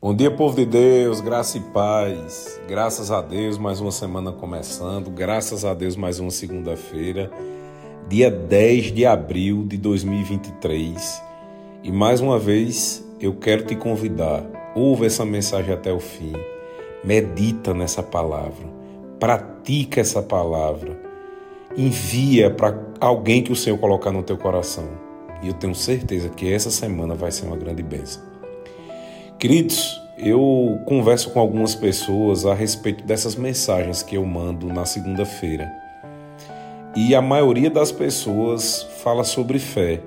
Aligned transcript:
Bom 0.00 0.14
dia, 0.14 0.30
povo 0.30 0.54
de 0.54 0.64
Deus, 0.64 1.20
graça 1.20 1.58
e 1.58 1.60
paz. 1.60 2.60
Graças 2.68 3.10
a 3.10 3.20
Deus, 3.20 3.58
mais 3.58 3.80
uma 3.80 3.90
semana 3.90 4.30
começando. 4.30 5.10
Graças 5.10 5.64
a 5.64 5.74
Deus, 5.74 5.96
mais 5.96 6.20
uma 6.20 6.30
segunda-feira, 6.30 7.28
dia 8.08 8.30
10 8.30 8.92
de 8.92 9.04
abril 9.04 9.64
de 9.66 9.76
2023. 9.76 11.20
E 11.82 11.90
mais 11.90 12.20
uma 12.20 12.38
vez 12.38 13.04
eu 13.20 13.34
quero 13.34 13.64
te 13.64 13.74
convidar, 13.74 14.46
ouve 14.72 15.04
essa 15.04 15.24
mensagem 15.24 15.74
até 15.74 15.92
o 15.92 15.98
fim, 15.98 16.32
medita 17.02 17.74
nessa 17.74 18.00
palavra, 18.00 18.68
pratica 19.18 20.00
essa 20.00 20.22
palavra, 20.22 20.96
envia 21.76 22.52
para 22.52 22.80
alguém 23.00 23.42
que 23.42 23.50
o 23.50 23.56
Senhor 23.56 23.76
colocar 23.78 24.12
no 24.12 24.22
teu 24.22 24.38
coração. 24.38 24.88
E 25.42 25.48
eu 25.48 25.54
tenho 25.54 25.74
certeza 25.74 26.28
que 26.28 26.52
essa 26.52 26.70
semana 26.70 27.16
vai 27.16 27.32
ser 27.32 27.46
uma 27.46 27.56
grande 27.56 27.82
bênção. 27.82 28.27
Queridos, 29.38 30.02
eu 30.18 30.80
converso 30.84 31.30
com 31.30 31.38
algumas 31.38 31.72
pessoas 31.72 32.44
a 32.44 32.54
respeito 32.54 33.04
dessas 33.04 33.36
mensagens 33.36 34.02
que 34.02 34.16
eu 34.16 34.24
mando 34.24 34.66
na 34.66 34.84
segunda-feira. 34.84 35.72
E 36.96 37.14
a 37.14 37.22
maioria 37.22 37.70
das 37.70 37.92
pessoas 37.92 38.82
fala 39.00 39.22
sobre 39.22 39.60
fé 39.60 40.00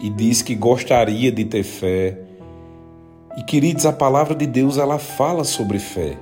e 0.00 0.10
diz 0.10 0.42
que 0.42 0.56
gostaria 0.56 1.30
de 1.30 1.44
ter 1.44 1.62
fé. 1.62 2.18
E 3.36 3.44
queridos, 3.44 3.86
a 3.86 3.92
palavra 3.92 4.34
de 4.34 4.44
Deus 4.44 4.76
ela 4.76 4.98
fala 4.98 5.44
sobre 5.44 5.78
fé. 5.78 6.18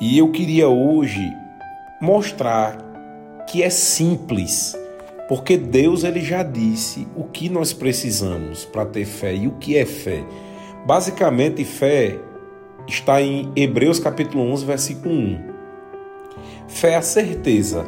E 0.00 0.18
eu 0.18 0.32
queria 0.32 0.68
hoje 0.68 1.32
mostrar 2.00 3.44
que 3.46 3.62
é 3.62 3.70
simples, 3.70 4.76
porque 5.28 5.56
Deus 5.56 6.02
ele 6.02 6.20
já 6.20 6.42
disse 6.42 7.06
o 7.16 7.22
que 7.22 7.48
nós 7.48 7.72
precisamos 7.72 8.64
para 8.64 8.84
ter 8.84 9.04
fé 9.04 9.32
e 9.36 9.46
o 9.46 9.52
que 9.52 9.76
é 9.76 9.86
fé. 9.86 10.24
Basicamente, 10.86 11.64
fé 11.64 12.16
está 12.86 13.20
em 13.20 13.50
Hebreus 13.56 13.98
capítulo 13.98 14.44
11, 14.52 14.64
versículo 14.64 15.12
1. 15.12 15.38
Fé 16.68 16.90
é 16.92 16.94
a 16.94 17.02
certeza 17.02 17.84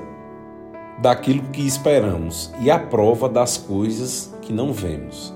daquilo 1.00 1.44
que 1.52 1.64
esperamos 1.64 2.52
e 2.60 2.68
a 2.68 2.76
prova 2.76 3.28
das 3.28 3.56
coisas 3.56 4.34
que 4.42 4.52
não 4.52 4.72
vemos. 4.72 5.32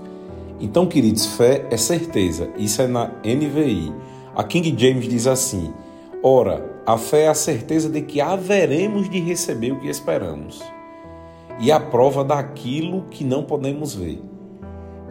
Então, 0.58 0.86
queridos, 0.86 1.36
fé 1.36 1.64
é 1.70 1.77
certeza. 1.77 2.50
Isso 2.58 2.83
é 2.83 2.88
na 2.88 3.12
NVI. 3.24 3.92
A 4.34 4.42
King 4.42 4.74
James 4.77 5.06
diz 5.06 5.28
assim: 5.28 5.72
Ora, 6.20 6.68
a 6.84 6.98
fé 6.98 7.27
é 7.27 7.28
a 7.28 7.34
certeza 7.34 7.88
de 7.88 8.02
que 8.02 8.20
haveremos 8.20 9.08
de 9.08 9.20
receber 9.20 9.70
o 9.70 9.78
que 9.78 9.86
esperamos 9.86 10.60
e 11.60 11.70
a 11.70 11.78
prova 11.78 12.24
daquilo 12.24 13.05
que 13.08 13.22
não 13.22 13.44
podemos 13.44 13.94
ver. 13.94 14.20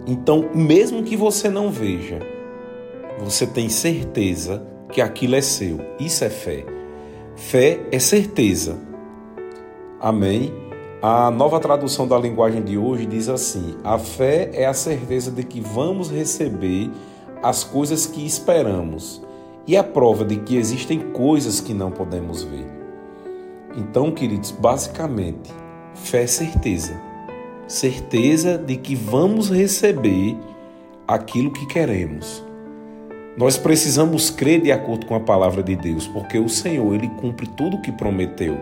Então, 0.06 0.50
mesmo 0.54 1.04
que 1.04 1.16
você 1.16 1.48
não 1.48 1.70
veja, 1.70 2.20
você 3.24 3.46
tem 3.46 3.70
certeza 3.70 4.64
que 4.92 5.00
aquilo 5.00 5.36
é 5.36 5.42
seu. 5.42 5.80
Isso 6.00 6.24
é 6.24 6.30
fé. 6.30 6.66
Fé 7.36 7.80
é 7.92 8.00
certeza. 8.00 8.78
Amém? 10.00 10.52
A 11.02 11.32
nova 11.32 11.60
tradução 11.60 12.08
da 12.08 12.18
linguagem 12.18 12.64
de 12.64 12.78
hoje 12.78 13.06
diz 13.06 13.30
assim: 13.30 13.76
a 13.84 13.98
fé 13.98 14.50
é 14.54 14.66
a 14.66 14.74
certeza 14.74 15.32
de 15.32 15.44
que 15.44 15.62
vamos 15.62 16.12
receber 16.12 16.90
as 17.42 17.64
coisas 17.64 18.06
que 18.06 18.26
esperamos 18.26 19.22
e 19.68 19.78
a 19.78 19.84
prova 19.84 20.26
de 20.26 20.38
que 20.38 20.58
existem 20.58 21.00
coisas 21.12 21.60
que 21.60 21.74
não 21.74 21.92
podemos 21.92 22.44
ver. 22.44 22.66
Então, 23.78 24.12
queridos, 24.12 24.52
basicamente, 24.52 25.52
fé 25.96 26.24
é 26.24 26.28
certeza. 26.28 27.00
Certeza 27.68 28.58
de 28.58 28.76
que 28.76 28.96
vamos 28.96 29.50
receber 29.50 30.38
aquilo 31.08 31.52
que 31.52 31.66
queremos. 31.68 32.51
Nós 33.42 33.58
precisamos 33.58 34.30
crer 34.30 34.62
de 34.62 34.72
acordo 34.72 35.08
com 35.08 35.16
a 35.16 35.20
palavra 35.20 35.64
de 35.64 35.76
Deus, 35.76 36.08
porque 36.08 36.38
o 36.38 36.48
Senhor 36.48 36.94
ele 36.94 37.08
cumpre 37.20 37.48
tudo 37.48 37.78
o 37.78 37.82
que 37.82 37.92
prometeu. 37.92 38.56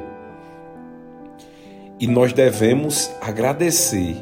E 2.00 2.08
nós 2.08 2.32
devemos 2.32 3.12
agradecer 3.20 4.16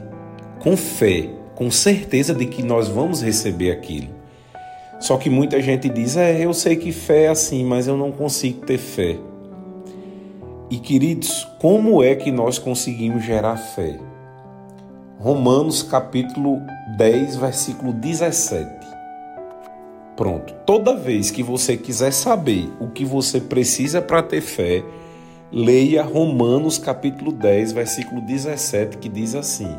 com 0.58 0.76
fé, 0.76 1.30
com 1.54 1.70
certeza 1.70 2.34
de 2.34 2.48
que 2.48 2.64
nós 2.64 2.88
vamos 2.88 3.22
receber 3.22 3.70
aquilo. 3.70 4.08
Só 5.00 5.18
que 5.18 5.30
muita 5.30 5.62
gente 5.62 5.90
diz: 5.90 6.18
"É, 6.18 6.44
eu 6.44 6.52
sei 6.56 6.76
que 6.76 6.92
fé 6.92 7.26
é 7.26 7.28
assim, 7.28 7.64
mas 7.64 7.88
eu 7.88 7.96
não 7.96 8.12
consigo 8.12 8.66
ter 8.66 8.80
fé". 8.80 9.16
E 10.72 10.80
queridos, 10.80 11.48
como 11.62 12.02
é 12.02 12.16
que 12.16 12.32
nós 12.32 12.58
conseguimos 12.58 13.24
gerar 13.24 13.58
fé? 13.58 14.00
Romanos 15.20 15.84
capítulo 15.84 16.60
10, 16.98 17.36
versículo 17.36 17.94
17. 17.94 18.77
Pronto. 20.18 20.52
Toda 20.66 20.96
vez 20.96 21.30
que 21.30 21.44
você 21.44 21.78
quiser 21.78 22.12
saber 22.12 22.68
o 22.80 22.88
que 22.88 23.06
você 23.06 23.40
precisa 23.40 24.02
para 24.02 24.24
ter 24.24 24.42
fé, 24.42 24.84
leia 25.52 26.02
Romanos 26.02 26.80
capítulo 26.80 27.32
10, 27.32 27.72
versículo 27.72 28.20
17, 28.22 28.98
que 28.98 29.08
diz 29.08 29.36
assim: 29.36 29.78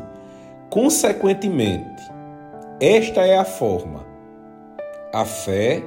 Consequentemente, 0.69 2.01
esta 2.79 3.25
é 3.25 3.37
a 3.37 3.43
forma. 3.43 4.05
A 5.13 5.25
fé 5.25 5.83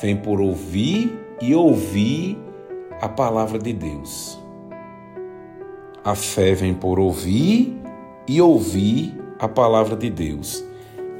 vem 0.00 0.16
por 0.16 0.40
ouvir 0.40 1.16
e 1.40 1.54
ouvir 1.54 2.36
a 3.00 3.08
palavra 3.08 3.56
de 3.56 3.72
Deus. 3.72 4.36
A 6.04 6.16
fé 6.16 6.54
vem 6.54 6.74
por 6.74 6.98
ouvir 6.98 7.80
e 8.26 8.42
ouvir 8.42 9.16
a 9.38 9.46
palavra 9.46 9.94
de 9.94 10.10
Deus. 10.10 10.71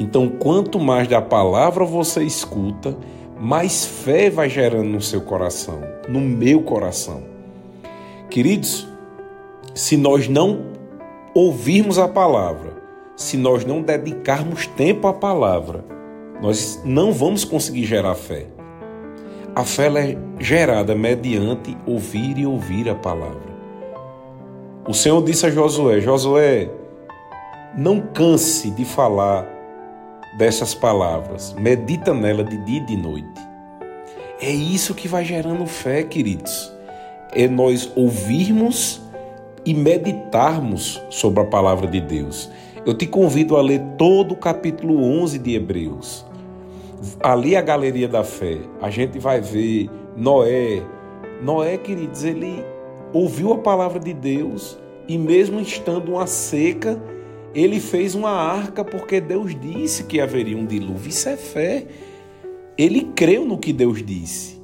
Então, 0.02 0.28
quanto 0.28 0.80
mais 0.80 1.06
da 1.06 1.22
palavra 1.22 1.84
você 1.84 2.24
escuta, 2.24 2.96
mais 3.38 3.84
fé 3.84 4.28
vai 4.28 4.50
gerando 4.50 4.88
no 4.88 5.00
seu 5.00 5.20
coração, 5.20 5.78
no 6.08 6.20
meu 6.20 6.60
coração. 6.62 7.22
Queridos, 8.28 8.88
se 9.72 9.96
nós 9.96 10.26
não 10.26 10.72
ouvirmos 11.32 12.00
a 12.00 12.08
palavra, 12.08 12.72
se 13.14 13.36
nós 13.36 13.64
não 13.64 13.80
dedicarmos 13.80 14.66
tempo 14.66 15.06
à 15.06 15.12
palavra, 15.12 15.84
nós 16.40 16.82
não 16.84 17.12
vamos 17.12 17.44
conseguir 17.44 17.84
gerar 17.84 18.16
fé. 18.16 18.46
A 19.54 19.62
fé 19.64 19.86
é 19.86 20.18
gerada 20.40 20.96
mediante 20.96 21.78
ouvir 21.86 22.38
e 22.38 22.44
ouvir 22.44 22.88
a 22.88 22.94
palavra. 22.96 23.52
O 24.88 24.92
Senhor 24.92 25.22
disse 25.22 25.46
a 25.46 25.50
Josué: 25.50 26.00
Josué, 26.00 26.68
não 27.78 28.00
canse 28.00 28.68
de 28.72 28.84
falar 28.84 29.61
dessas 30.36 30.74
palavras, 30.74 31.54
medita 31.58 32.14
nela 32.14 32.42
de 32.42 32.56
dia 32.64 32.80
e 32.80 32.86
de 32.86 32.96
noite. 32.96 33.40
É 34.40 34.50
isso 34.50 34.94
que 34.94 35.06
vai 35.06 35.24
gerando 35.24 35.66
fé, 35.66 36.02
queridos. 36.02 36.72
É 37.32 37.46
nós 37.46 37.90
ouvirmos 37.94 39.00
e 39.64 39.72
meditarmos 39.72 41.00
sobre 41.10 41.40
a 41.42 41.46
palavra 41.46 41.86
de 41.86 42.00
Deus. 42.00 42.50
Eu 42.84 42.94
te 42.94 43.06
convido 43.06 43.56
a 43.56 43.62
ler 43.62 43.80
todo 43.96 44.32
o 44.32 44.36
capítulo 44.36 45.00
11 45.04 45.38
de 45.38 45.54
Hebreus. 45.54 46.26
Ali 47.20 47.54
a 47.56 47.62
galeria 47.62 48.08
da 48.08 48.24
fé, 48.24 48.58
a 48.80 48.90
gente 48.90 49.18
vai 49.18 49.40
ver 49.40 49.88
Noé. 50.16 50.82
Noé, 51.40 51.76
queridos, 51.76 52.24
ele 52.24 52.64
ouviu 53.12 53.52
a 53.52 53.58
palavra 53.58 54.00
de 54.00 54.12
Deus 54.12 54.78
e 55.06 55.16
mesmo 55.18 55.60
estando 55.60 56.12
uma 56.12 56.26
seca, 56.26 57.00
ele 57.54 57.80
fez 57.80 58.14
uma 58.14 58.30
arca 58.30 58.84
porque 58.84 59.20
Deus 59.20 59.54
disse 59.58 60.04
que 60.04 60.20
haveria 60.20 60.56
um 60.56 60.66
dilúvio. 60.66 61.10
Isso 61.10 61.28
é 61.28 61.36
fé. 61.36 61.86
Ele 62.78 63.10
creu 63.14 63.44
no 63.44 63.58
que 63.58 63.72
Deus 63.72 64.02
disse. 64.02 64.60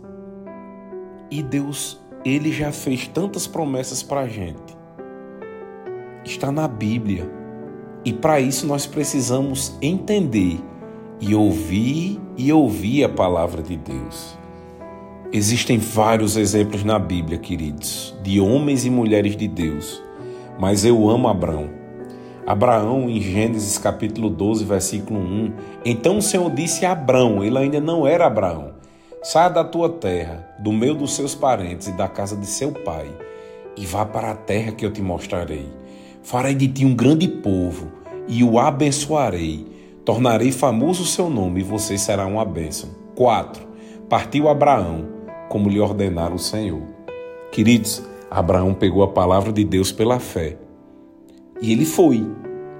E 1.30 1.42
Deus, 1.42 2.00
ele 2.24 2.50
já 2.50 2.72
fez 2.72 3.06
tantas 3.06 3.46
promessas 3.46 4.02
para 4.02 4.22
a 4.22 4.28
gente. 4.28 4.76
Está 6.24 6.50
na 6.50 6.66
Bíblia. 6.66 7.30
E 8.04 8.12
para 8.12 8.40
isso 8.40 8.66
nós 8.66 8.86
precisamos 8.86 9.76
entender 9.82 10.58
e 11.20 11.34
ouvir 11.34 12.18
e 12.36 12.52
ouvir 12.52 13.04
a 13.04 13.08
palavra 13.08 13.62
de 13.62 13.76
Deus. 13.76 14.38
Existem 15.30 15.76
vários 15.76 16.38
exemplos 16.38 16.82
na 16.84 16.98
Bíblia, 16.98 17.36
queridos, 17.36 18.16
de 18.22 18.40
homens 18.40 18.86
e 18.86 18.90
mulheres 18.90 19.36
de 19.36 19.46
Deus, 19.46 20.02
mas 20.58 20.86
eu 20.86 21.10
amo 21.10 21.28
Abraão. 21.28 21.77
Abraão, 22.48 23.10
em 23.10 23.20
Gênesis 23.20 23.76
capítulo 23.76 24.30
12, 24.30 24.64
versículo 24.64 25.20
1. 25.20 25.52
Então 25.84 26.16
o 26.16 26.22
Senhor 26.22 26.50
disse 26.50 26.86
a 26.86 26.92
Abraão, 26.92 27.44
ele 27.44 27.58
ainda 27.58 27.78
não 27.78 28.06
era 28.06 28.26
Abraão: 28.26 28.70
Saia 29.22 29.50
da 29.50 29.62
tua 29.62 29.90
terra, 29.90 30.48
do 30.58 30.72
meio 30.72 30.94
dos 30.94 31.14
seus 31.14 31.34
parentes 31.34 31.88
e 31.88 31.92
da 31.92 32.08
casa 32.08 32.34
de 32.34 32.46
seu 32.46 32.72
pai, 32.72 33.06
e 33.76 33.84
vá 33.84 34.06
para 34.06 34.30
a 34.30 34.34
terra 34.34 34.72
que 34.72 34.86
eu 34.86 34.90
te 34.90 35.02
mostrarei. 35.02 35.66
Farei 36.22 36.54
de 36.54 36.68
ti 36.68 36.86
um 36.86 36.96
grande 36.96 37.28
povo 37.28 37.88
e 38.26 38.42
o 38.42 38.58
abençoarei. 38.58 39.66
Tornarei 40.02 40.50
famoso 40.50 41.02
o 41.02 41.06
seu 41.06 41.28
nome 41.28 41.60
e 41.60 41.64
você 41.64 41.98
será 41.98 42.24
uma 42.24 42.46
bênção. 42.46 42.88
4. 43.14 43.62
Partiu 44.08 44.48
Abraão, 44.48 45.06
como 45.50 45.68
lhe 45.68 45.78
ordenara 45.78 46.32
o 46.32 46.38
Senhor. 46.38 46.80
Queridos, 47.52 48.02
Abraão 48.30 48.72
pegou 48.72 49.02
a 49.02 49.08
palavra 49.08 49.52
de 49.52 49.64
Deus 49.64 49.92
pela 49.92 50.18
fé 50.18 50.56
e 51.60 51.72
ele 51.72 51.84
foi. 51.84 52.26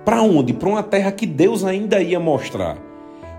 Para 0.05 0.23
onde? 0.23 0.53
Para 0.53 0.69
uma 0.69 0.83
terra 0.83 1.13
que 1.13 1.27
Deus 1.27 1.65
ainda 1.65 2.01
ia 2.01 2.19
mostrar. 2.19 2.79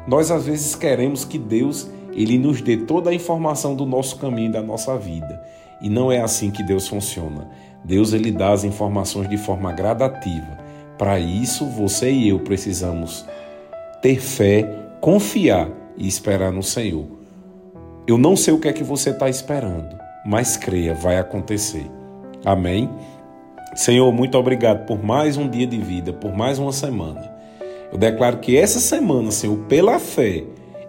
Nós 0.08 0.32
às 0.32 0.46
vezes 0.46 0.76
queremos 0.76 1.26
que 1.26 1.38
Deus 1.38 1.90
ele 2.14 2.38
nos 2.38 2.62
dê 2.62 2.78
toda 2.78 3.10
a 3.10 3.14
informação 3.14 3.76
do 3.76 3.86
nosso 3.86 4.18
caminho, 4.18 4.52
da 4.52 4.62
nossa 4.62 4.98
vida. 4.98 5.42
E 5.82 5.90
não 5.90 6.12
é 6.12 6.20
assim 6.20 6.52
que 6.52 6.64
Deus 6.64 6.88
funciona. 6.88 7.50
Deus 7.84 8.14
ele 8.14 8.32
dá 8.32 8.52
as 8.52 8.64
informações 8.64 9.30
de 9.30 9.38
forma 9.38 9.72
gradativa. 9.72 10.58
Para 10.98 11.20
isso, 11.20 11.66
você 11.66 12.12
e 12.12 12.30
eu 12.30 12.40
precisamos 12.40 13.26
ter 14.02 14.20
fé, 14.20 14.64
confiar 15.00 15.70
e 15.98 16.08
esperar 16.08 16.52
no 16.52 16.64
Senhor. 16.64 17.06
Eu 18.06 18.18
não 18.18 18.36
sei 18.36 18.54
o 18.54 18.60
que 18.60 18.68
é 18.68 18.74
que 18.74 18.84
você 18.84 19.12
está 19.12 19.30
esperando, 19.30 19.98
mas 20.26 20.58
creia, 20.58 20.94
vai 20.94 21.18
acontecer. 21.18 21.86
Amém? 22.44 22.90
Senhor, 23.76 24.12
muito 24.12 24.38
obrigado 24.38 24.86
por 24.86 25.04
mais 25.04 25.38
um 25.38 25.48
dia 25.48 25.68
de 25.68 25.78
vida, 25.78 26.12
por 26.12 26.36
mais 26.36 26.58
uma 26.58 26.72
semana. 26.72 27.32
Eu 27.92 28.00
declaro 28.00 28.38
que 28.38 28.58
essa 28.58 28.80
semana, 28.80 29.32
Senhor, 29.32 29.58
pela 29.68 30.00
fé, 30.00 30.44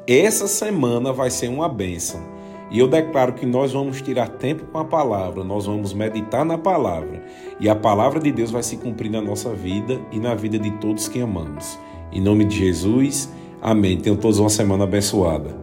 essa 0.06 0.46
semana 0.46 1.12
vai 1.12 1.30
ser 1.30 1.48
uma 1.48 1.68
bênção. 1.68 2.20
E 2.70 2.78
eu 2.78 2.88
declaro 2.88 3.34
que 3.34 3.44
nós 3.44 3.72
vamos 3.72 4.00
tirar 4.00 4.28
tempo 4.28 4.64
com 4.66 4.78
a 4.78 4.84
palavra, 4.84 5.44
nós 5.44 5.66
vamos 5.66 5.92
meditar 5.92 6.44
na 6.44 6.56
palavra. 6.56 7.22
E 7.58 7.68
a 7.68 7.74
palavra 7.74 8.18
de 8.18 8.32
Deus 8.32 8.50
vai 8.50 8.62
se 8.62 8.76
cumprir 8.76 9.10
na 9.10 9.20
nossa 9.20 9.52
vida 9.52 10.00
e 10.10 10.18
na 10.18 10.34
vida 10.34 10.58
de 10.58 10.70
todos 10.78 11.08
que 11.08 11.20
amamos. 11.20 11.78
Em 12.10 12.20
nome 12.20 12.44
de 12.44 12.56
Jesus, 12.56 13.30
amém. 13.60 13.98
Tenham 13.98 14.16
todos 14.16 14.38
uma 14.38 14.50
semana 14.50 14.84
abençoada. 14.84 15.59